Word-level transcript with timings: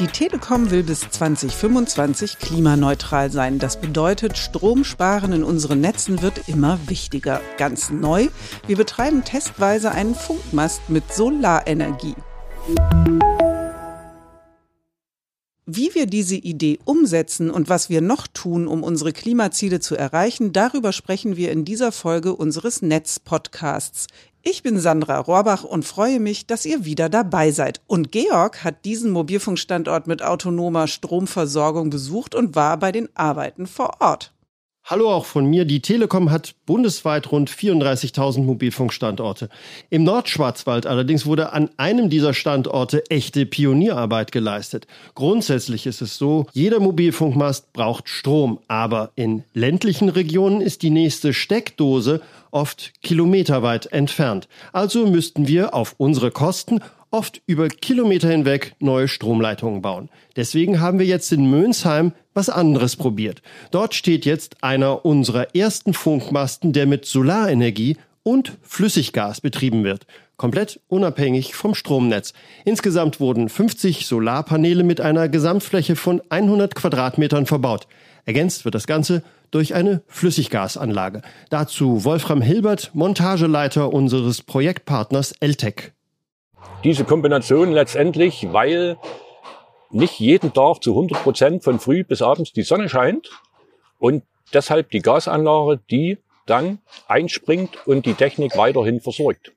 Die 0.00 0.06
Telekom 0.06 0.70
will 0.70 0.82
bis 0.82 1.00
2025 1.00 2.38
klimaneutral 2.38 3.30
sein. 3.30 3.58
Das 3.58 3.80
bedeutet, 3.80 4.38
Stromsparen 4.38 5.32
in 5.32 5.44
unseren 5.44 5.80
Netzen 5.80 6.22
wird 6.22 6.48
immer 6.48 6.78
wichtiger. 6.86 7.40
Ganz 7.58 7.90
neu, 7.90 8.28
wir 8.66 8.76
betreiben 8.76 9.22
testweise 9.22 9.92
einen 9.92 10.14
Funkmast 10.14 10.88
mit 10.88 11.12
Solarenergie. 11.12 12.14
Wie 15.66 15.94
wir 15.94 16.06
diese 16.06 16.36
Idee 16.36 16.78
umsetzen 16.84 17.50
und 17.50 17.68
was 17.68 17.88
wir 17.88 18.00
noch 18.00 18.26
tun, 18.26 18.66
um 18.66 18.82
unsere 18.82 19.12
Klimaziele 19.12 19.78
zu 19.78 19.94
erreichen, 19.94 20.52
darüber 20.52 20.92
sprechen 20.92 21.36
wir 21.36 21.52
in 21.52 21.64
dieser 21.64 21.92
Folge 21.92 22.34
unseres 22.34 22.82
Netz-Podcasts. 22.82 24.08
Ich 24.44 24.64
bin 24.64 24.80
Sandra 24.80 25.20
Rohrbach 25.20 25.62
und 25.62 25.84
freue 25.84 26.18
mich, 26.18 26.46
dass 26.46 26.66
ihr 26.66 26.84
wieder 26.84 27.08
dabei 27.08 27.52
seid. 27.52 27.80
Und 27.86 28.10
Georg 28.10 28.64
hat 28.64 28.84
diesen 28.84 29.12
Mobilfunkstandort 29.12 30.08
mit 30.08 30.20
autonomer 30.20 30.88
Stromversorgung 30.88 31.90
besucht 31.90 32.34
und 32.34 32.56
war 32.56 32.76
bei 32.76 32.90
den 32.90 33.08
Arbeiten 33.14 33.68
vor 33.68 34.00
Ort. 34.00 34.32
Hallo 34.84 35.12
auch 35.12 35.26
von 35.26 35.46
mir. 35.46 35.64
Die 35.64 35.80
Telekom 35.80 36.32
hat 36.32 36.56
bundesweit 36.66 37.30
rund 37.30 37.48
34.000 37.48 38.42
Mobilfunkstandorte. 38.42 39.48
Im 39.90 40.02
Nordschwarzwald 40.02 40.86
allerdings 40.86 41.24
wurde 41.24 41.52
an 41.52 41.70
einem 41.76 42.10
dieser 42.10 42.34
Standorte 42.34 43.08
echte 43.08 43.46
Pionierarbeit 43.46 44.32
geleistet. 44.32 44.88
Grundsätzlich 45.14 45.86
ist 45.86 46.02
es 46.02 46.18
so, 46.18 46.46
jeder 46.52 46.80
Mobilfunkmast 46.80 47.72
braucht 47.72 48.08
Strom, 48.08 48.58
aber 48.66 49.12
in 49.14 49.44
ländlichen 49.54 50.08
Regionen 50.08 50.60
ist 50.60 50.82
die 50.82 50.90
nächste 50.90 51.32
Steckdose 51.32 52.20
oft 52.50 52.92
kilometerweit 53.02 53.86
entfernt. 53.86 54.48
Also 54.72 55.06
müssten 55.06 55.46
wir 55.46 55.74
auf 55.74 55.94
unsere 55.96 56.32
Kosten 56.32 56.80
oft 57.12 57.42
über 57.46 57.68
Kilometer 57.68 58.28
hinweg 58.28 58.74
neue 58.80 59.06
Stromleitungen 59.06 59.82
bauen. 59.82 60.08
Deswegen 60.34 60.80
haben 60.80 60.98
wir 60.98 61.06
jetzt 61.06 61.30
in 61.32 61.48
Mönsheim 61.50 62.12
was 62.34 62.48
anderes 62.48 62.96
probiert. 62.96 63.42
Dort 63.70 63.94
steht 63.94 64.24
jetzt 64.24 64.64
einer 64.64 65.04
unserer 65.04 65.54
ersten 65.54 65.94
Funkmasten, 65.94 66.72
der 66.72 66.86
mit 66.86 67.04
Solarenergie 67.04 67.96
und 68.22 68.56
Flüssiggas 68.62 69.40
betrieben 69.40 69.84
wird. 69.84 70.06
Komplett 70.36 70.80
unabhängig 70.88 71.54
vom 71.54 71.74
Stromnetz. 71.74 72.32
Insgesamt 72.64 73.20
wurden 73.20 73.48
50 73.48 74.06
Solarpaneele 74.06 74.82
mit 74.82 75.00
einer 75.00 75.28
Gesamtfläche 75.28 75.94
von 75.94 76.22
100 76.30 76.74
Quadratmetern 76.74 77.46
verbaut. 77.46 77.86
Ergänzt 78.24 78.64
wird 78.64 78.74
das 78.74 78.86
Ganze 78.86 79.22
durch 79.50 79.74
eine 79.74 80.02
Flüssiggasanlage. 80.06 81.22
Dazu 81.50 82.04
Wolfram 82.04 82.40
Hilbert, 82.40 82.90
Montageleiter 82.94 83.92
unseres 83.92 84.42
Projektpartners 84.42 85.32
Eltec 85.40 85.92
diese 86.84 87.04
Kombination 87.04 87.72
letztendlich, 87.72 88.52
weil 88.52 88.96
nicht 89.90 90.18
jeden 90.18 90.52
Tag 90.52 90.82
zu 90.82 90.90
100 90.90 91.22
Prozent 91.22 91.64
von 91.64 91.78
früh 91.78 92.04
bis 92.04 92.22
abends 92.22 92.52
die 92.52 92.62
Sonne 92.62 92.88
scheint 92.88 93.30
und 93.98 94.24
deshalb 94.52 94.90
die 94.90 95.00
Gasanlage, 95.00 95.80
die 95.90 96.18
dann 96.46 96.78
einspringt 97.06 97.86
und 97.86 98.06
die 98.06 98.14
Technik 98.14 98.56
weiterhin 98.56 99.00
versorgt. 99.00 99.52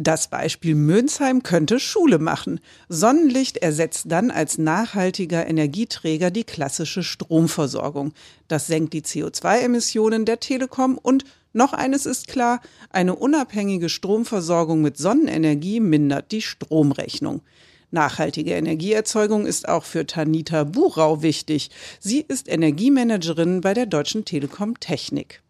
Das 0.00 0.28
Beispiel 0.28 0.76
Mönsheim 0.76 1.42
könnte 1.42 1.80
Schule 1.80 2.20
machen. 2.20 2.60
Sonnenlicht 2.88 3.56
ersetzt 3.56 4.04
dann 4.06 4.30
als 4.30 4.56
nachhaltiger 4.56 5.48
Energieträger 5.48 6.30
die 6.30 6.44
klassische 6.44 7.02
Stromversorgung. 7.02 8.12
Das 8.46 8.68
senkt 8.68 8.92
die 8.92 9.02
CO2-Emissionen 9.02 10.24
der 10.24 10.38
Telekom 10.38 10.98
und 10.98 11.24
noch 11.52 11.72
eines 11.72 12.06
ist 12.06 12.28
klar, 12.28 12.60
eine 12.90 13.14
unabhängige 13.14 13.88
Stromversorgung 13.88 14.82
mit 14.82 14.98
Sonnenenergie 14.98 15.80
mindert 15.80 16.32
die 16.32 16.42
Stromrechnung. 16.42 17.42
Nachhaltige 17.90 18.52
Energieerzeugung 18.52 19.46
ist 19.46 19.66
auch 19.68 19.84
für 19.84 20.04
Tanita 20.04 20.64
Burau 20.64 21.22
wichtig. 21.22 21.70
Sie 22.00 22.20
ist 22.20 22.48
Energiemanagerin 22.48 23.62
bei 23.62 23.72
der 23.72 23.86
Deutschen 23.86 24.26
Telekom 24.26 24.78
Technik. 24.78 25.40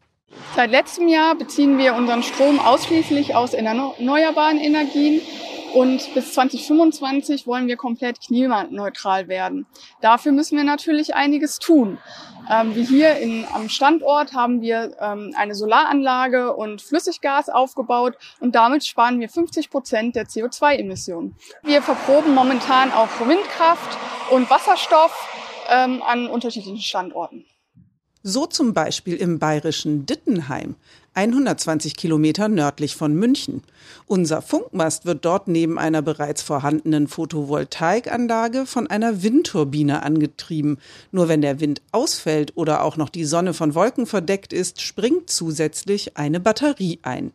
Seit 0.54 0.70
letztem 0.70 1.08
Jahr 1.08 1.34
beziehen 1.36 1.78
wir 1.78 1.94
unseren 1.94 2.22
Strom 2.22 2.60
ausschließlich 2.60 3.34
aus 3.34 3.54
erneuerbaren 3.54 4.58
Energien 4.58 5.20
und 5.74 6.14
bis 6.14 6.32
2025 6.34 7.46
wollen 7.46 7.66
wir 7.66 7.76
komplett 7.76 8.20
klimaneutral 8.20 9.28
werden. 9.28 9.66
Dafür 10.00 10.32
müssen 10.32 10.56
wir 10.56 10.64
natürlich 10.64 11.14
einiges 11.14 11.58
tun. 11.58 11.98
Ähm, 12.50 12.74
wie 12.74 12.84
hier 12.84 13.16
in, 13.16 13.44
am 13.52 13.68
Standort 13.68 14.32
haben 14.32 14.62
wir 14.62 14.96
ähm, 15.00 15.34
eine 15.36 15.54
Solaranlage 15.54 16.54
und 16.54 16.80
Flüssiggas 16.80 17.48
aufgebaut 17.48 18.16
und 18.40 18.54
damit 18.54 18.86
sparen 18.86 19.20
wir 19.20 19.28
50 19.28 19.70
Prozent 19.70 20.16
der 20.16 20.26
CO2-Emissionen. 20.26 21.36
Wir 21.62 21.82
verproben 21.82 22.34
momentan 22.34 22.90
auch 22.92 23.08
Windkraft 23.26 23.98
und 24.30 24.48
Wasserstoff 24.50 25.12
ähm, 25.68 26.02
an 26.02 26.28
unterschiedlichen 26.28 26.80
Standorten. 26.80 27.44
So 28.22 28.46
zum 28.46 28.74
Beispiel 28.74 29.16
im 29.16 29.38
bayerischen 29.38 30.04
Dittenheim, 30.06 30.76
120 31.18 31.96
Kilometer 31.96 32.46
nördlich 32.46 32.94
von 32.94 33.12
München. 33.12 33.64
Unser 34.06 34.40
Funkmast 34.40 35.04
wird 35.04 35.24
dort 35.24 35.48
neben 35.48 35.76
einer 35.76 36.00
bereits 36.00 36.42
vorhandenen 36.42 37.08
Photovoltaikanlage 37.08 38.66
von 38.66 38.86
einer 38.86 39.20
Windturbine 39.20 40.04
angetrieben. 40.04 40.78
Nur 41.10 41.26
wenn 41.26 41.40
der 41.40 41.58
Wind 41.58 41.82
ausfällt 41.90 42.56
oder 42.56 42.84
auch 42.84 42.96
noch 42.96 43.08
die 43.08 43.24
Sonne 43.24 43.52
von 43.52 43.74
Wolken 43.74 44.06
verdeckt 44.06 44.52
ist, 44.52 44.80
springt 44.80 45.28
zusätzlich 45.28 46.16
eine 46.16 46.38
Batterie 46.38 47.00
ein. 47.02 47.32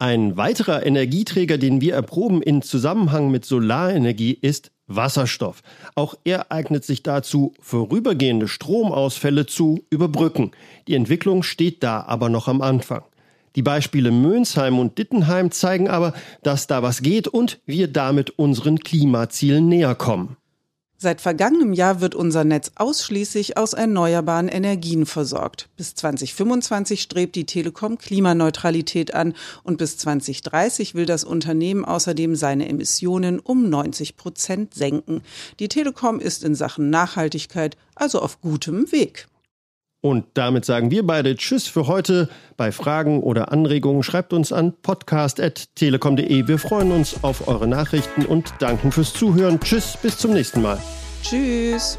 Ein 0.00 0.36
weiterer 0.36 0.84
Energieträger, 0.84 1.58
den 1.58 1.80
wir 1.80 1.94
erproben 1.94 2.42
in 2.42 2.60
Zusammenhang 2.60 3.30
mit 3.30 3.44
Solarenergie, 3.44 4.36
ist 4.42 4.72
Wasserstoff. 4.86 5.62
Auch 5.94 6.14
er 6.24 6.52
eignet 6.52 6.84
sich 6.84 7.02
dazu, 7.02 7.54
vorübergehende 7.60 8.48
Stromausfälle 8.48 9.46
zu 9.46 9.84
überbrücken. 9.90 10.52
Die 10.88 10.94
Entwicklung 10.94 11.42
steht 11.42 11.82
da 11.82 12.02
aber 12.02 12.28
noch 12.28 12.48
am 12.48 12.62
Anfang. 12.62 13.04
Die 13.56 13.62
Beispiele 13.62 14.10
Mönsheim 14.10 14.78
und 14.78 14.98
Dittenheim 14.98 15.50
zeigen 15.50 15.88
aber, 15.88 16.12
dass 16.42 16.66
da 16.66 16.82
was 16.82 17.00
geht 17.00 17.26
und 17.26 17.58
wir 17.64 17.88
damit 17.88 18.38
unseren 18.38 18.78
Klimazielen 18.78 19.68
näher 19.68 19.94
kommen. 19.94 20.36
Seit 20.98 21.20
vergangenem 21.20 21.74
Jahr 21.74 22.00
wird 22.00 22.14
unser 22.14 22.44
Netz 22.44 22.72
ausschließlich 22.76 23.58
aus 23.58 23.74
erneuerbaren 23.74 24.48
Energien 24.48 25.04
versorgt. 25.04 25.68
Bis 25.76 25.94
2025 25.94 27.02
strebt 27.02 27.36
die 27.36 27.44
Telekom 27.44 27.98
Klimaneutralität 27.98 29.12
an 29.12 29.34
und 29.62 29.76
bis 29.76 29.98
2030 29.98 30.94
will 30.94 31.04
das 31.04 31.24
Unternehmen 31.24 31.84
außerdem 31.84 32.34
seine 32.34 32.66
Emissionen 32.66 33.40
um 33.40 33.68
90 33.68 34.16
Prozent 34.16 34.72
senken. 34.72 35.20
Die 35.60 35.68
Telekom 35.68 36.18
ist 36.18 36.42
in 36.42 36.54
Sachen 36.54 36.88
Nachhaltigkeit 36.88 37.76
also 37.94 38.22
auf 38.22 38.40
gutem 38.40 38.90
Weg. 38.90 39.28
Und 40.06 40.24
damit 40.34 40.64
sagen 40.64 40.92
wir 40.92 41.04
beide 41.04 41.34
Tschüss 41.34 41.66
für 41.66 41.88
heute. 41.88 42.28
Bei 42.56 42.70
Fragen 42.70 43.24
oder 43.24 43.50
Anregungen 43.50 44.04
schreibt 44.04 44.32
uns 44.32 44.52
an 44.52 44.72
podcast.telekom.de. 44.80 46.46
Wir 46.46 46.58
freuen 46.58 46.92
uns 46.92 47.24
auf 47.24 47.48
eure 47.48 47.66
Nachrichten 47.66 48.24
und 48.24 48.54
danken 48.60 48.92
fürs 48.92 49.12
Zuhören. 49.12 49.58
Tschüss, 49.58 49.98
bis 50.00 50.16
zum 50.16 50.32
nächsten 50.32 50.62
Mal. 50.62 50.78
Tschüss. 51.24 51.98